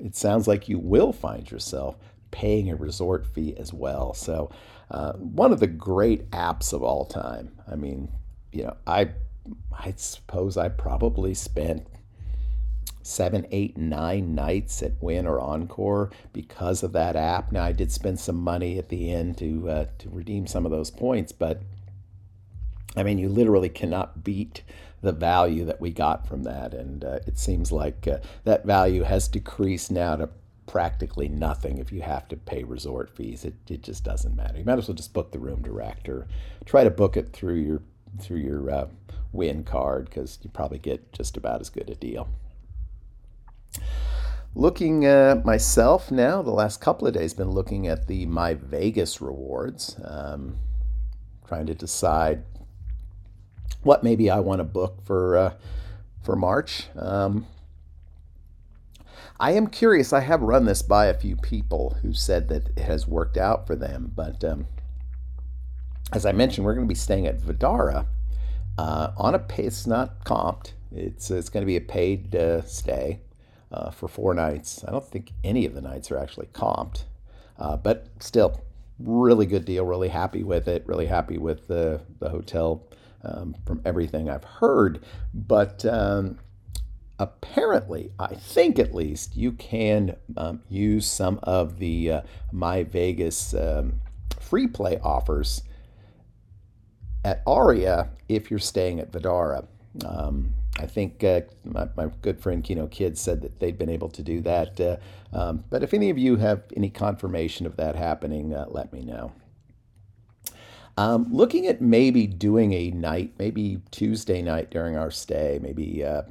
it 0.00 0.16
sounds 0.16 0.46
like 0.46 0.68
you 0.68 0.78
will 0.78 1.12
find 1.12 1.50
yourself 1.50 1.96
paying 2.30 2.70
a 2.70 2.76
resort 2.76 3.26
fee 3.26 3.54
as 3.56 3.72
well. 3.72 4.14
So, 4.14 4.50
uh, 4.90 5.12
one 5.14 5.52
of 5.52 5.60
the 5.60 5.66
great 5.66 6.30
apps 6.30 6.72
of 6.72 6.82
all 6.82 7.04
time. 7.04 7.52
I 7.70 7.76
mean, 7.76 8.10
you 8.52 8.64
know, 8.64 8.76
I 8.86 9.10
I 9.72 9.94
suppose 9.96 10.56
I 10.56 10.68
probably 10.68 11.34
spent 11.34 11.86
seven, 13.02 13.46
eight, 13.50 13.76
nine 13.76 14.34
nights 14.34 14.82
at 14.82 15.02
Wynn 15.02 15.26
or 15.26 15.40
Encore 15.40 16.10
because 16.32 16.82
of 16.82 16.92
that 16.92 17.16
app. 17.16 17.52
Now 17.52 17.64
I 17.64 17.72
did 17.72 17.90
spend 17.90 18.20
some 18.20 18.36
money 18.36 18.78
at 18.78 18.88
the 18.88 19.12
end 19.12 19.38
to 19.38 19.68
uh, 19.68 19.86
to 19.98 20.10
redeem 20.10 20.46
some 20.46 20.64
of 20.64 20.70
those 20.70 20.90
points, 20.90 21.32
but 21.32 21.62
I 22.96 23.02
mean, 23.02 23.18
you 23.18 23.28
literally 23.28 23.68
cannot 23.68 24.24
beat 24.24 24.62
the 25.00 25.12
value 25.12 25.64
that 25.64 25.80
we 25.80 25.90
got 25.90 26.26
from 26.26 26.42
that. 26.44 26.74
And 26.74 27.04
uh, 27.04 27.20
it 27.26 27.38
seems 27.38 27.70
like 27.72 28.06
uh, 28.06 28.18
that 28.44 28.64
value 28.64 29.02
has 29.02 29.28
decreased 29.28 29.90
now 29.90 30.16
to 30.16 30.28
practically 30.66 31.28
nothing 31.28 31.78
if 31.78 31.90
you 31.90 32.02
have 32.02 32.28
to 32.28 32.36
pay 32.36 32.62
resort 32.62 33.10
fees. 33.10 33.44
It, 33.44 33.54
it 33.68 33.82
just 33.82 34.04
doesn't 34.04 34.36
matter. 34.36 34.58
You 34.58 34.64
might 34.64 34.78
as 34.78 34.88
well 34.88 34.94
just 34.94 35.14
book 35.14 35.32
the 35.32 35.38
room 35.38 35.62
direct 35.62 36.08
or 36.08 36.26
try 36.64 36.84
to 36.84 36.90
book 36.90 37.16
it 37.16 37.32
through 37.32 37.56
your 37.56 37.82
through 38.20 38.38
your 38.38 38.70
uh, 38.70 38.86
Wynn 39.32 39.64
card 39.64 40.06
because 40.06 40.38
you 40.42 40.50
probably 40.50 40.78
get 40.78 41.12
just 41.12 41.36
about 41.36 41.60
as 41.60 41.70
good 41.70 41.90
a 41.90 41.94
deal. 41.94 42.28
Looking 44.54 45.04
at 45.04 45.44
myself 45.44 46.10
now, 46.10 46.42
the 46.42 46.50
last 46.50 46.80
couple 46.80 47.06
of 47.06 47.14
days, 47.14 47.34
been 47.34 47.50
looking 47.50 47.86
at 47.86 48.06
the 48.06 48.26
My 48.26 48.54
Vegas 48.54 49.20
rewards, 49.20 49.96
um, 50.02 50.56
trying 51.46 51.66
to 51.66 51.74
decide 51.74 52.42
what 53.82 54.02
maybe 54.02 54.30
I 54.30 54.40
want 54.40 54.60
to 54.60 54.64
book 54.64 55.04
for 55.04 55.36
uh, 55.36 55.54
for 56.22 56.36
March. 56.36 56.88
Um, 56.96 57.46
I 59.40 59.52
am 59.52 59.68
curious. 59.68 60.12
I 60.12 60.20
have 60.20 60.42
run 60.42 60.64
this 60.64 60.82
by 60.82 61.06
a 61.06 61.14
few 61.14 61.36
people 61.36 61.96
who 62.02 62.12
said 62.12 62.48
that 62.48 62.70
it 62.76 62.80
has 62.80 63.06
worked 63.06 63.36
out 63.36 63.66
for 63.66 63.76
them. 63.76 64.12
But 64.14 64.42
um, 64.42 64.66
as 66.12 66.26
I 66.26 66.32
mentioned, 66.32 66.64
we're 66.64 66.74
going 66.74 66.86
to 66.86 66.92
be 66.92 66.96
staying 66.96 67.26
at 67.26 67.40
Vdara 67.40 68.06
uh, 68.76 69.12
on 69.16 69.34
a 69.34 69.38
pay. 69.38 69.64
It's 69.64 69.86
not 69.86 70.24
comped. 70.24 70.72
It's 70.94 71.30
it's 71.30 71.48
going 71.48 71.62
to 71.62 71.66
be 71.66 71.76
a 71.76 71.80
paid 71.80 72.34
uh, 72.34 72.62
stay 72.62 73.20
uh, 73.70 73.90
for 73.90 74.08
four 74.08 74.34
nights. 74.34 74.84
I 74.86 74.90
don't 74.90 75.06
think 75.06 75.32
any 75.44 75.66
of 75.66 75.74
the 75.74 75.82
nights 75.82 76.10
are 76.10 76.18
actually 76.18 76.46
comped, 76.46 77.04
uh, 77.58 77.76
but 77.76 78.08
still, 78.20 78.60
really 78.98 79.46
good 79.46 79.64
deal. 79.64 79.84
Really 79.84 80.08
happy 80.08 80.42
with 80.42 80.66
it. 80.66 80.86
Really 80.86 81.06
happy 81.06 81.38
with 81.38 81.68
the 81.68 82.00
the 82.18 82.30
hotel 82.30 82.82
um, 83.32 83.54
from 83.66 83.80
everything 83.84 84.28
I've 84.28 84.44
heard. 84.44 85.04
But 85.34 85.84
um, 85.84 86.38
apparently, 87.18 88.12
I 88.18 88.34
think 88.34 88.78
at 88.78 88.94
least, 88.94 89.36
you 89.36 89.52
can 89.52 90.16
um, 90.36 90.62
use 90.68 91.06
some 91.06 91.40
of 91.42 91.78
the 91.78 92.12
uh, 92.12 92.20
My 92.52 92.84
Vegas 92.84 93.54
um, 93.54 94.00
free 94.40 94.66
play 94.66 94.98
offers 95.02 95.62
at 97.24 97.42
Aria 97.46 98.10
if 98.28 98.50
you're 98.50 98.58
staying 98.58 99.00
at 99.00 99.12
Vdara. 99.12 99.66
Um, 100.04 100.54
I 100.78 100.86
think 100.86 101.24
uh, 101.24 101.40
my, 101.64 101.88
my, 101.96 102.06
good 102.22 102.40
friend 102.40 102.62
Kino 102.62 102.86
Kid 102.86 103.18
said 103.18 103.42
that 103.42 103.58
they'd 103.58 103.76
been 103.76 103.88
able 103.88 104.08
to 104.10 104.22
do 104.22 104.40
that. 104.42 104.80
Uh, 104.80 104.96
um, 105.32 105.64
but 105.70 105.82
if 105.82 105.92
any 105.92 106.10
of 106.10 106.18
you 106.18 106.36
have 106.36 106.62
any 106.76 106.88
confirmation 106.88 107.66
of 107.66 107.76
that 107.76 107.96
happening, 107.96 108.54
uh, 108.54 108.66
let 108.68 108.92
me 108.92 109.02
know. 109.02 109.32
Um, 110.98 111.28
looking 111.30 111.68
at 111.68 111.80
maybe 111.80 112.26
doing 112.26 112.72
a 112.72 112.90
night, 112.90 113.34
maybe 113.38 113.80
Tuesday 113.92 114.42
night 114.42 114.68
during 114.68 114.96
our 114.96 115.12
stay, 115.12 115.60
maybe 115.62 116.04
uh, 116.04 116.22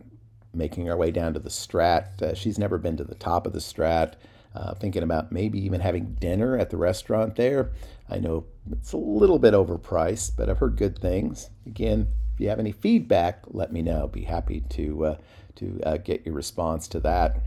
making 0.53 0.89
our 0.89 0.97
way 0.97 1.09
down 1.09 1.33
to 1.35 1.39
the 1.39 1.47
Strat. 1.47 2.21
Uh, 2.21 2.33
she's 2.33 2.59
never 2.59 2.77
been 2.77 2.97
to 2.97 3.05
the 3.05 3.15
top 3.15 3.47
of 3.47 3.53
the 3.53 3.59
Strat. 3.59 4.15
Uh, 4.53 4.73
thinking 4.73 5.03
about 5.03 5.31
maybe 5.31 5.57
even 5.57 5.79
having 5.79 6.17
dinner 6.19 6.57
at 6.57 6.69
the 6.69 6.75
restaurant 6.75 7.37
there. 7.37 7.71
I 8.09 8.17
know 8.17 8.43
it's 8.69 8.91
a 8.91 8.97
little 8.97 9.39
bit 9.39 9.53
overpriced, 9.53 10.31
but 10.35 10.49
I've 10.49 10.59
heard 10.59 10.75
good 10.75 10.99
things. 10.99 11.49
Again, 11.65 12.09
if 12.33 12.41
you 12.41 12.49
have 12.49 12.59
any 12.59 12.73
feedback, 12.73 13.43
let 13.47 13.71
me 13.71 13.81
know. 13.81 14.09
Be 14.09 14.23
happy 14.23 14.65
to 14.71 15.05
uh, 15.05 15.17
to 15.55 15.79
uh, 15.85 15.95
get 15.95 16.25
your 16.25 16.35
response 16.35 16.89
to 16.89 16.99
that. 16.99 17.37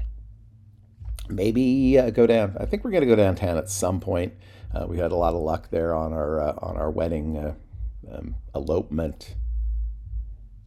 Maybe 1.28 1.98
uh, 1.98 2.08
go 2.08 2.26
down. 2.26 2.56
I 2.58 2.64
think 2.64 2.82
we're 2.82 2.92
going 2.92 3.02
to 3.02 3.06
go 3.06 3.16
downtown 3.16 3.58
at 3.58 3.68
some 3.68 4.00
point. 4.00 4.32
Uh, 4.74 4.86
we 4.88 4.98
had 4.98 5.12
a 5.12 5.16
lot 5.16 5.34
of 5.34 5.40
luck 5.40 5.70
there 5.70 5.94
on 5.94 6.12
our 6.12 6.40
uh, 6.40 6.54
on 6.58 6.76
our 6.76 6.90
wedding 6.90 7.54
um, 8.10 8.34
elopement. 8.54 9.34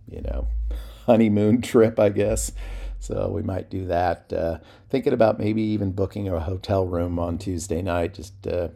You 0.10 0.22
know, 0.22 0.48
honeymoon 1.06 1.62
trip, 1.62 2.00
I 2.00 2.10
guess. 2.10 2.52
So 3.00 3.30
we 3.30 3.42
might 3.42 3.70
do 3.70 3.88
that. 3.88 4.32
Uh, 4.32 4.60
thinking 4.90 5.12
about 5.12 5.38
maybe 5.38 5.62
even 5.62 5.92
booking 5.92 6.30
a 6.30 6.40
hotel 6.40 6.88
room 6.88 7.20
on 7.20 7.38
Tuesday 7.38 7.82
night, 7.82 8.14
just 8.14 8.48
uh, 8.48 8.70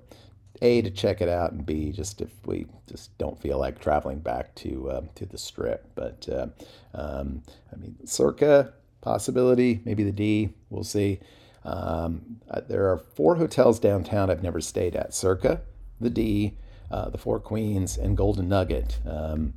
a 0.61 0.81
to 0.81 0.91
check 0.91 1.21
it 1.21 1.29
out, 1.29 1.53
and 1.53 1.65
b 1.65 1.91
just 1.91 2.21
if 2.21 2.31
we 2.45 2.65
just 2.87 3.17
don't 3.17 3.39
feel 3.39 3.57
like 3.57 3.79
traveling 3.79 4.19
back 4.19 4.53
to 4.55 4.89
uh, 4.89 5.01
to 5.15 5.25
the 5.25 5.37
strip. 5.37 5.89
But 5.95 6.27
uh, 6.29 6.47
um, 6.93 7.43
I 7.71 7.77
mean, 7.77 7.95
Circa 8.05 8.73
possibility, 9.01 9.81
maybe 9.85 10.03
the 10.03 10.11
D. 10.11 10.49
We'll 10.69 10.83
see. 10.83 11.19
Um, 11.63 12.37
uh, 12.49 12.61
there 12.67 12.91
are 12.91 12.97
four 12.97 13.35
hotels 13.35 13.79
downtown 13.79 14.29
I've 14.29 14.43
never 14.43 14.61
stayed 14.61 14.95
at: 14.95 15.13
Circa, 15.13 15.61
the 15.99 16.09
D, 16.09 16.57
uh, 16.91 17.09
the 17.09 17.17
Four 17.17 17.39
Queens, 17.39 17.97
and 17.97 18.15
Golden 18.15 18.49
Nugget. 18.49 18.99
Um, 19.05 19.53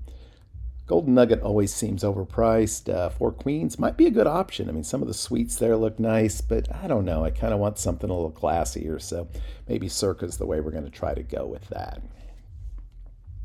Golden 0.86 1.14
Nugget 1.14 1.42
always 1.42 1.72
seems 1.72 2.02
overpriced. 2.02 2.92
Uh, 2.92 3.10
Four 3.10 3.30
Queens 3.30 3.78
might 3.78 3.96
be 3.96 4.06
a 4.06 4.10
good 4.10 4.26
option. 4.26 4.68
I 4.68 4.72
mean, 4.72 4.82
some 4.82 5.02
of 5.02 5.06
the 5.06 5.14
suites 5.14 5.54
there 5.56 5.76
look 5.76 6.00
nice, 6.00 6.40
but 6.40 6.66
I 6.74 6.88
don't 6.88 7.04
know. 7.04 7.24
I 7.24 7.30
kind 7.30 7.54
of 7.54 7.60
want 7.60 7.78
something 7.78 8.10
a 8.10 8.12
little 8.12 8.32
classier, 8.32 9.00
so 9.00 9.28
maybe 9.68 9.88
Circa's 9.88 10.36
the 10.36 10.46
way 10.46 10.60
we're 10.60 10.72
going 10.72 10.84
to 10.84 10.90
try 10.90 11.14
to 11.14 11.22
go 11.22 11.46
with 11.46 11.68
that. 11.68 12.02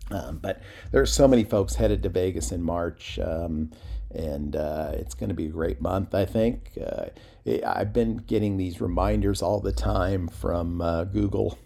Um, 0.09 0.37
but 0.37 0.61
there 0.91 1.01
are 1.01 1.07
so 1.07 1.27
many 1.27 1.43
folks 1.43 1.75
headed 1.75 2.01
to 2.03 2.09
Vegas 2.09 2.51
in 2.51 2.63
March, 2.63 3.19
um, 3.19 3.71
and 4.15 4.55
uh, 4.55 4.91
it's 4.93 5.13
going 5.13 5.29
to 5.29 5.35
be 5.35 5.45
a 5.45 5.49
great 5.49 5.81
month, 5.81 6.15
I 6.15 6.25
think. 6.25 6.77
Uh, 6.83 7.05
I've 7.65 7.93
been 7.93 8.17
getting 8.17 8.57
these 8.57 8.81
reminders 8.81 9.41
all 9.41 9.59
the 9.59 9.71
time 9.71 10.27
from 10.27 10.81
uh, 10.81 11.03
Google 11.03 11.59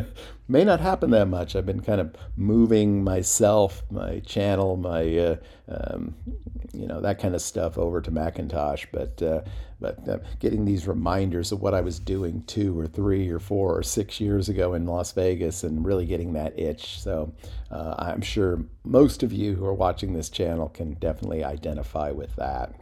may 0.48 0.64
not 0.64 0.80
happen 0.80 1.10
that 1.10 1.28
much. 1.28 1.54
I've 1.54 1.66
been 1.66 1.82
kind 1.82 2.00
of 2.00 2.14
moving 2.36 3.04
myself, 3.04 3.82
my 3.90 4.20
channel, 4.20 4.76
my 4.76 5.16
uh, 5.18 5.36
um, 5.68 6.14
you 6.72 6.86
know 6.86 7.00
that 7.00 7.18
kind 7.18 7.34
of 7.34 7.42
stuff 7.42 7.78
over 7.78 8.00
to 8.00 8.10
Macintosh, 8.10 8.86
but 8.92 9.20
uh, 9.22 9.42
but 9.80 10.08
uh, 10.08 10.18
getting 10.38 10.64
these 10.64 10.86
reminders 10.86 11.52
of 11.52 11.60
what 11.60 11.74
I 11.74 11.80
was 11.80 11.98
doing 11.98 12.42
two 12.46 12.78
or 12.78 12.86
three 12.86 13.28
or 13.28 13.38
four 13.38 13.76
or 13.76 13.82
six 13.82 14.20
years 14.20 14.48
ago 14.48 14.74
in 14.74 14.86
Las 14.86 15.12
Vegas, 15.12 15.64
and 15.64 15.84
really 15.84 16.06
getting 16.06 16.32
that 16.32 16.58
itch. 16.58 17.00
So 17.00 17.32
uh, 17.70 17.94
I'm 17.98 18.22
sure 18.22 18.64
most 18.84 19.22
of 19.22 19.32
you 19.32 19.54
who 19.54 19.64
are 19.66 19.74
watching 19.74 20.12
this 20.12 20.30
channel 20.30 20.68
can 20.68 20.94
definitely 20.94 21.44
identify 21.44 22.10
with 22.10 22.34
that. 22.36 22.74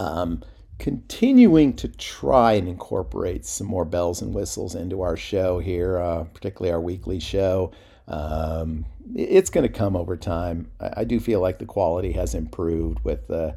Um, 0.00 0.42
continuing 0.78 1.74
to 1.74 1.88
try 1.88 2.52
and 2.52 2.68
incorporate 2.68 3.44
some 3.44 3.66
more 3.66 3.84
bells 3.84 4.22
and 4.22 4.32
whistles 4.32 4.74
into 4.74 5.02
our 5.02 5.16
show 5.16 5.58
here, 5.58 5.98
uh, 5.98 6.24
particularly 6.24 6.72
our 6.72 6.80
weekly 6.80 7.18
show. 7.18 7.72
Um, 8.08 8.86
it's 9.14 9.50
going 9.50 9.66
to 9.66 9.72
come 9.72 9.94
over 9.94 10.16
time. 10.16 10.70
I, 10.80 10.90
I, 10.98 11.04
do 11.04 11.20
feel 11.20 11.40
like 11.40 11.58
the 11.58 11.66
quality 11.66 12.12
has 12.12 12.34
improved 12.34 13.00
with 13.04 13.30
uh, 13.30 13.52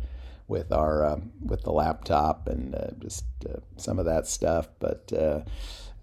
with 0.50 0.74
our 0.74 1.06
um, 1.06 1.32
with 1.42 1.62
the 1.64 1.72
laptop 1.72 2.48
and 2.48 2.76
uh, 2.76 2.92
just 3.00 3.24
uh, 3.50 3.60
some 3.78 3.98
of 3.98 4.06
that 4.06 4.28
stuff, 4.28 4.68
but 4.80 5.12
uh, 5.14 5.42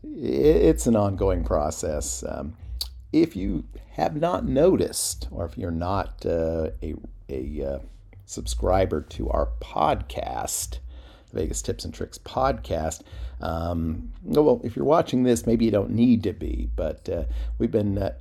it, 0.02 0.56
it's 0.56 0.86
an 0.86 0.96
ongoing 0.96 1.44
process. 1.44 2.24
Um, 2.26 2.56
if 3.12 3.36
you 3.36 3.64
have 3.92 4.16
not 4.16 4.46
noticed, 4.46 5.28
or 5.30 5.44
if 5.44 5.58
you're 5.58 5.70
not 5.70 6.24
uh, 6.24 6.70
a 6.82 6.94
a 7.30 7.80
subscriber 8.24 9.02
to 9.02 9.28
our 9.28 9.50
podcast, 9.60 10.78
Vegas 11.32 11.62
Tips 11.62 11.84
and 11.84 11.92
Tricks 11.92 12.18
podcast. 12.18 13.02
Um, 13.40 14.12
well, 14.22 14.60
if 14.64 14.74
you're 14.74 14.84
watching 14.84 15.22
this, 15.22 15.46
maybe 15.46 15.64
you 15.64 15.70
don't 15.70 15.90
need 15.90 16.22
to 16.24 16.32
be, 16.32 16.68
but 16.74 17.08
uh, 17.08 17.24
we've 17.58 17.70
been 17.70 17.98
uh, 17.98 18.14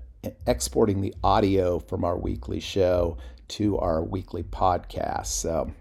exporting 0.46 1.02
the 1.02 1.14
audio 1.24 1.80
from 1.80 2.04
our 2.04 2.18
weekly 2.18 2.60
show 2.60 3.18
to 3.50 3.78
our 3.78 4.04
weekly 4.04 4.44
podcast. 4.44 5.28
So 5.28 5.72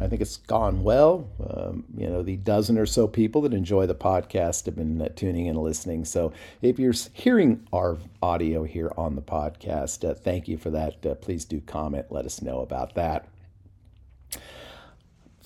I 0.00 0.06
think 0.06 0.22
it's 0.22 0.36
gone 0.36 0.82
well. 0.82 1.28
Um, 1.48 1.84
you 1.96 2.08
know, 2.08 2.22
the 2.22 2.36
dozen 2.36 2.78
or 2.78 2.86
so 2.86 3.06
people 3.06 3.42
that 3.42 3.52
enjoy 3.52 3.86
the 3.86 3.94
podcast 3.94 4.66
have 4.66 4.76
been 4.76 5.02
uh, 5.02 5.08
tuning 5.14 5.46
in 5.46 5.56
and 5.56 5.64
listening. 5.64 6.04
So 6.04 6.32
if 6.62 6.78
you're 6.78 6.94
hearing 7.12 7.66
our 7.72 7.98
audio 8.22 8.64
here 8.64 8.92
on 8.96 9.16
the 9.16 9.22
podcast, 9.22 10.08
uh, 10.08 10.14
thank 10.14 10.48
you 10.48 10.56
for 10.56 10.70
that. 10.70 11.04
Uh, 11.04 11.14
please 11.14 11.44
do 11.44 11.60
comment, 11.60 12.06
let 12.10 12.24
us 12.24 12.40
know 12.40 12.60
about 12.60 12.94
that 12.94 13.28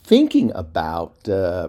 thinking 0.04 0.52
about, 0.54 1.28
uh, 1.28 1.68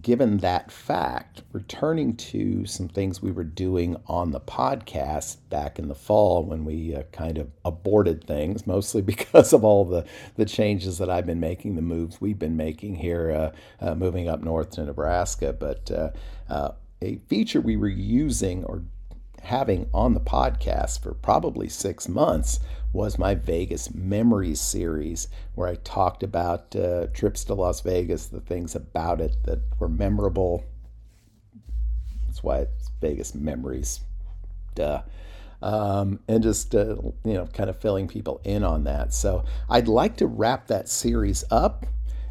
given 0.00 0.38
that 0.38 0.70
fact, 0.70 1.42
returning 1.52 2.16
to 2.16 2.64
some 2.64 2.88
things 2.88 3.20
we 3.20 3.32
were 3.32 3.44
doing 3.44 3.96
on 4.06 4.30
the 4.30 4.40
podcast 4.40 5.38
back 5.48 5.78
in 5.78 5.88
the 5.88 5.94
fall 5.94 6.44
when 6.44 6.64
we 6.64 6.94
uh, 6.94 7.02
kind 7.12 7.38
of 7.38 7.50
aborted 7.64 8.24
things, 8.24 8.66
mostly 8.66 9.02
because 9.14 9.52
of 9.52 9.64
all 9.64 9.84
the, 9.84 10.04
the 10.36 10.44
changes 10.44 10.98
that 10.98 11.10
I've 11.10 11.26
been 11.26 11.40
making, 11.40 11.74
the 11.74 11.82
moves 11.82 12.20
we've 12.20 12.38
been 12.38 12.56
making 12.56 12.96
here, 12.96 13.30
uh, 13.80 13.84
uh 13.84 13.94
moving 13.94 14.28
up 14.28 14.42
north 14.42 14.70
to 14.72 14.84
Nebraska. 14.84 15.52
But 15.52 15.90
uh, 15.90 16.10
uh, 16.48 16.72
a 17.02 17.16
feature 17.28 17.60
we 17.60 17.76
were 17.76 17.88
using 17.88 18.64
or 18.64 18.82
having 19.42 19.88
on 19.92 20.14
the 20.14 20.20
podcast 20.20 21.02
for 21.02 21.14
probably 21.14 21.68
six 21.68 22.08
months 22.08 22.60
was 22.92 23.18
my 23.18 23.34
Vegas 23.34 23.94
Memories 23.94 24.60
series, 24.60 25.28
where 25.54 25.68
I 25.68 25.76
talked 25.76 26.22
about 26.22 26.74
uh, 26.74 27.06
trips 27.12 27.44
to 27.44 27.54
Las 27.54 27.80
Vegas, 27.80 28.26
the 28.26 28.40
things 28.40 28.74
about 28.74 29.20
it 29.20 29.36
that 29.44 29.60
were 29.78 29.88
memorable. 29.88 30.64
That's 32.26 32.42
why 32.42 32.60
it's 32.60 32.90
Vegas 33.00 33.34
Memories. 33.34 34.00
Duh. 34.74 35.02
Um, 35.62 36.20
and 36.26 36.42
just 36.42 36.74
uh, 36.74 36.96
you 37.24 37.34
know, 37.34 37.46
kind 37.46 37.68
of 37.68 37.78
filling 37.78 38.08
people 38.08 38.40
in 38.44 38.64
on 38.64 38.84
that. 38.84 39.12
So 39.12 39.44
I'd 39.68 39.88
like 39.88 40.16
to 40.16 40.26
wrap 40.26 40.68
that 40.68 40.88
series 40.88 41.44
up 41.50 41.86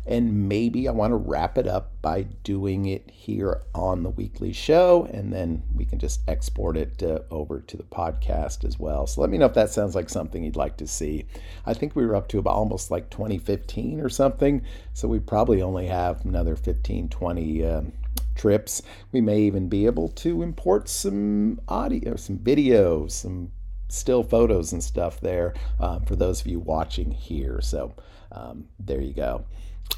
and 0.06 0.50
maybe 0.50 0.88
I 0.88 0.92
want 0.92 1.12
to 1.12 1.18
wrap 1.18 1.58
it 1.58 1.68
up 1.68 1.92
by 2.02 2.24
doing 2.44 2.86
it 2.86 3.10
here 3.10 3.62
on 3.76 4.04
the 4.04 4.10
weekly 4.10 4.54
show, 4.54 5.08
and 5.12 5.32
then 5.32 5.64
we 5.76 5.86
can 5.86 6.00
just 6.00 6.22
export 6.28 6.78
it 6.78 7.04
uh, 7.04 7.20
over 7.32 7.60
to 7.62 7.78
the 7.78 7.84
podcast 7.84 8.64
as 8.66 8.80
well. 8.80 9.08
So 9.08 9.22
let 9.22 9.30
me 9.30 9.38
know 9.38 9.46
if 9.46 9.54
that 9.54 9.70
sounds 9.70 9.96
like 9.96 10.10
something 10.10 10.44
you'd 10.44 10.56
like 10.56 10.78
to 10.78 10.88
see. 10.88 11.26
I 11.66 11.74
think 11.74 11.96
we 11.96 12.06
were 12.06 12.16
up 12.16 12.28
to 12.30 12.40
about 12.40 12.56
almost 12.56 12.92
like 12.92 13.10
2015 13.10 14.00
or 14.00 14.10
something, 14.10 14.64
so 14.94 15.08
we 15.08 15.20
probably 15.20 15.62
only 15.62 15.88
have 15.88 16.26
another 16.26 16.56
15, 16.56 17.10
20. 17.10 17.66
Um, 17.66 17.94
trips. 18.36 18.82
We 19.12 19.20
may 19.20 19.42
even 19.42 19.68
be 19.68 19.86
able 19.86 20.08
to 20.10 20.42
import 20.42 20.88
some 20.88 21.60
audio, 21.68 22.16
some 22.16 22.38
videos, 22.38 23.12
some 23.12 23.52
still 23.90 24.24
photos 24.24 24.72
and 24.72 24.84
stuff 24.84 25.20
there 25.20 25.54
um, 25.80 26.06
for 26.06 26.16
those 26.16 26.42
of 26.42 26.48
you 26.48 26.60
watching 26.60 27.12
here. 27.12 27.60
So 27.62 27.94
um, 28.32 28.68
there 28.80 29.02
you 29.02 29.14
go. 29.14 29.46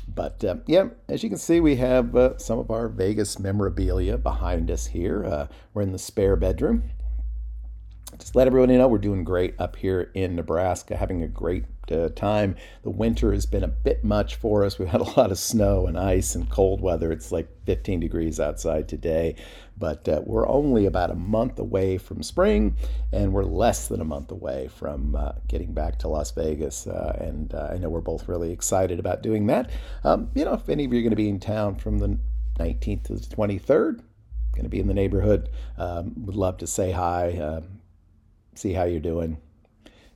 But 0.08 0.44
uh, 0.44 0.56
yeah, 0.68 0.90
as 1.08 1.24
you 1.24 1.30
can 1.30 1.38
see, 1.38 1.60
we 1.60 1.78
have 1.78 2.16
uh, 2.16 2.38
some 2.38 2.60
of 2.60 2.70
our 2.70 2.90
Vegas 2.90 3.40
memorabilia 3.40 4.18
behind 4.18 4.70
us 4.70 4.88
here. 4.88 5.26
Uh, 5.26 5.48
we're 5.74 5.84
in 5.84 5.94
the 5.94 6.00
spare 6.00 6.36
bedroom. 6.36 6.84
Just 8.18 8.36
let 8.36 8.48
everybody 8.48 8.78
know 8.78 8.88
we're 8.88 8.98
doing 8.98 9.24
great 9.24 9.56
up 9.60 9.76
here 9.76 10.12
in 10.14 10.36
Nebraska, 10.36 10.96
having 10.96 11.24
a 11.24 11.28
great 11.28 11.66
uh, 11.92 12.10
time. 12.10 12.56
The 12.84 12.90
winter 12.90 13.34
has 13.34 13.46
been 13.46 13.64
a 13.64 13.68
bit 13.68 14.04
much 14.04 14.36
for 14.36 14.64
us. 14.64 14.78
We've 14.78 14.88
had 14.88 15.02
a 15.02 15.20
lot 15.20 15.32
of 15.32 15.40
snow 15.40 15.88
and 15.88 15.98
ice 15.98 16.36
and 16.36 16.50
cold 16.50 16.82
weather. 16.82 17.12
It's 17.12 17.32
like 17.32 17.48
15 17.66 18.00
degrees 18.00 18.40
outside 18.40 18.88
today, 18.88 19.36
but 19.78 20.08
uh, 20.08 20.22
we're 20.26 20.48
only 20.48 20.86
about 20.86 21.12
a 21.12 21.16
month 21.16 21.60
away 21.60 21.98
from 21.98 22.22
spring, 22.24 22.76
and 23.12 23.34
we're 23.34 23.44
less 23.44 23.88
than 23.88 24.02
a 24.02 24.06
month 24.06 24.32
away 24.32 24.68
from 24.68 25.16
uh, 25.16 25.34
getting 25.48 25.74
back 25.74 26.00
to 26.00 26.08
Las 26.08 26.32
Vegas. 26.32 26.88
Uh, 26.88 27.18
and 27.20 27.54
uh, 27.54 27.70
I 27.72 27.78
know 27.78 27.90
we're 27.90 28.02
both 28.02 28.28
really 28.28 28.52
excited 28.52 29.00
about 29.00 29.24
doing 29.24 29.48
that. 29.48 29.70
Um, 30.04 30.30
you 30.36 30.46
know, 30.46 30.54
if 30.54 30.70
any 30.70 30.86
of 30.86 30.94
you 30.94 31.00
are 31.00 31.04
going 31.04 31.12
to 31.12 31.16
be 31.16 31.30
in 31.30 31.40
town 31.40 31.76
from 31.76 32.00
the 32.00 32.18
19th 32.60 33.04
to 33.06 33.14
the 33.16 33.36
23rd, 33.36 34.02
going 34.54 34.64
to 34.64 34.70
be 34.70 34.80
in 34.80 34.88
the 34.88 34.94
neighborhood, 34.94 35.50
um, 35.78 36.14
would 36.26 36.36
love 36.36 36.58
to 36.58 36.68
say 36.68 36.92
hi, 36.92 37.38
um, 37.38 37.81
see 38.62 38.74
how 38.74 38.84
you're 38.84 39.00
doing 39.00 39.38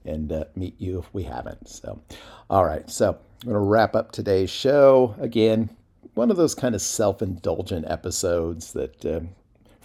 and 0.06 0.32
uh, 0.32 0.46
meet 0.56 0.80
you 0.80 1.00
if 1.00 1.14
we 1.14 1.24
haven't. 1.24 1.68
So, 1.68 2.02
all 2.50 2.66
right. 2.66 2.90
So, 2.90 3.18
I'm 3.42 3.50
going 3.50 3.56
to 3.56 3.60
wrap 3.60 3.96
up 3.96 4.12
today's 4.12 4.50
show. 4.50 5.16
Again, 5.20 5.70
one 6.14 6.32
of 6.32 6.38
those 6.38 6.56
kind 6.56 6.76
of 6.76 6.82
self 6.82 7.22
indulgent 7.22 7.86
episodes 7.90 8.74
that 8.74 9.06
uh, 9.06 9.22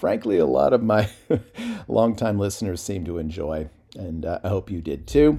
frankly, 0.01 0.39
a 0.39 0.47
lot 0.47 0.73
of 0.73 0.83
my 0.83 1.09
longtime 1.89 2.39
listeners 2.39 2.81
seem 2.81 3.05
to 3.05 3.19
enjoy. 3.19 3.69
And 3.97 4.25
uh, 4.25 4.41
I 4.43 4.49
hope 4.49 4.71
you 4.71 4.81
did 4.81 5.07
too. 5.07 5.39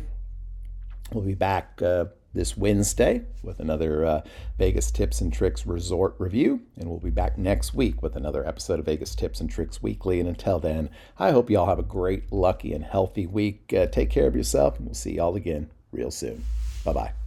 We'll 1.11 1.25
be 1.25 1.33
back 1.33 1.81
uh, 1.81 2.05
this 2.33 2.55
Wednesday 2.55 3.23
with 3.43 3.59
another 3.59 4.05
uh, 4.05 4.21
Vegas 4.57 4.91
Tips 4.91 5.21
and 5.21 5.31
Tricks 5.33 5.65
Resort 5.65 6.15
review. 6.17 6.61
And 6.77 6.89
we'll 6.89 6.99
be 6.99 7.09
back 7.09 7.37
next 7.37 7.73
week 7.73 8.01
with 8.01 8.15
another 8.15 8.47
episode 8.47 8.79
of 8.79 8.85
Vegas 8.85 9.15
Tips 9.15 9.39
and 9.41 9.49
Tricks 9.49 9.81
Weekly. 9.81 10.19
And 10.19 10.29
until 10.29 10.59
then, 10.59 10.89
I 11.19 11.31
hope 11.31 11.49
you 11.49 11.59
all 11.59 11.67
have 11.67 11.79
a 11.79 11.83
great, 11.83 12.31
lucky, 12.31 12.73
and 12.73 12.83
healthy 12.83 13.25
week. 13.25 13.73
Uh, 13.73 13.87
take 13.87 14.09
care 14.09 14.27
of 14.27 14.35
yourself, 14.35 14.77
and 14.77 14.87
we'll 14.87 14.95
see 14.95 15.15
y'all 15.15 15.35
again 15.35 15.69
real 15.91 16.11
soon. 16.11 16.43
Bye 16.83 16.93
bye. 16.93 17.20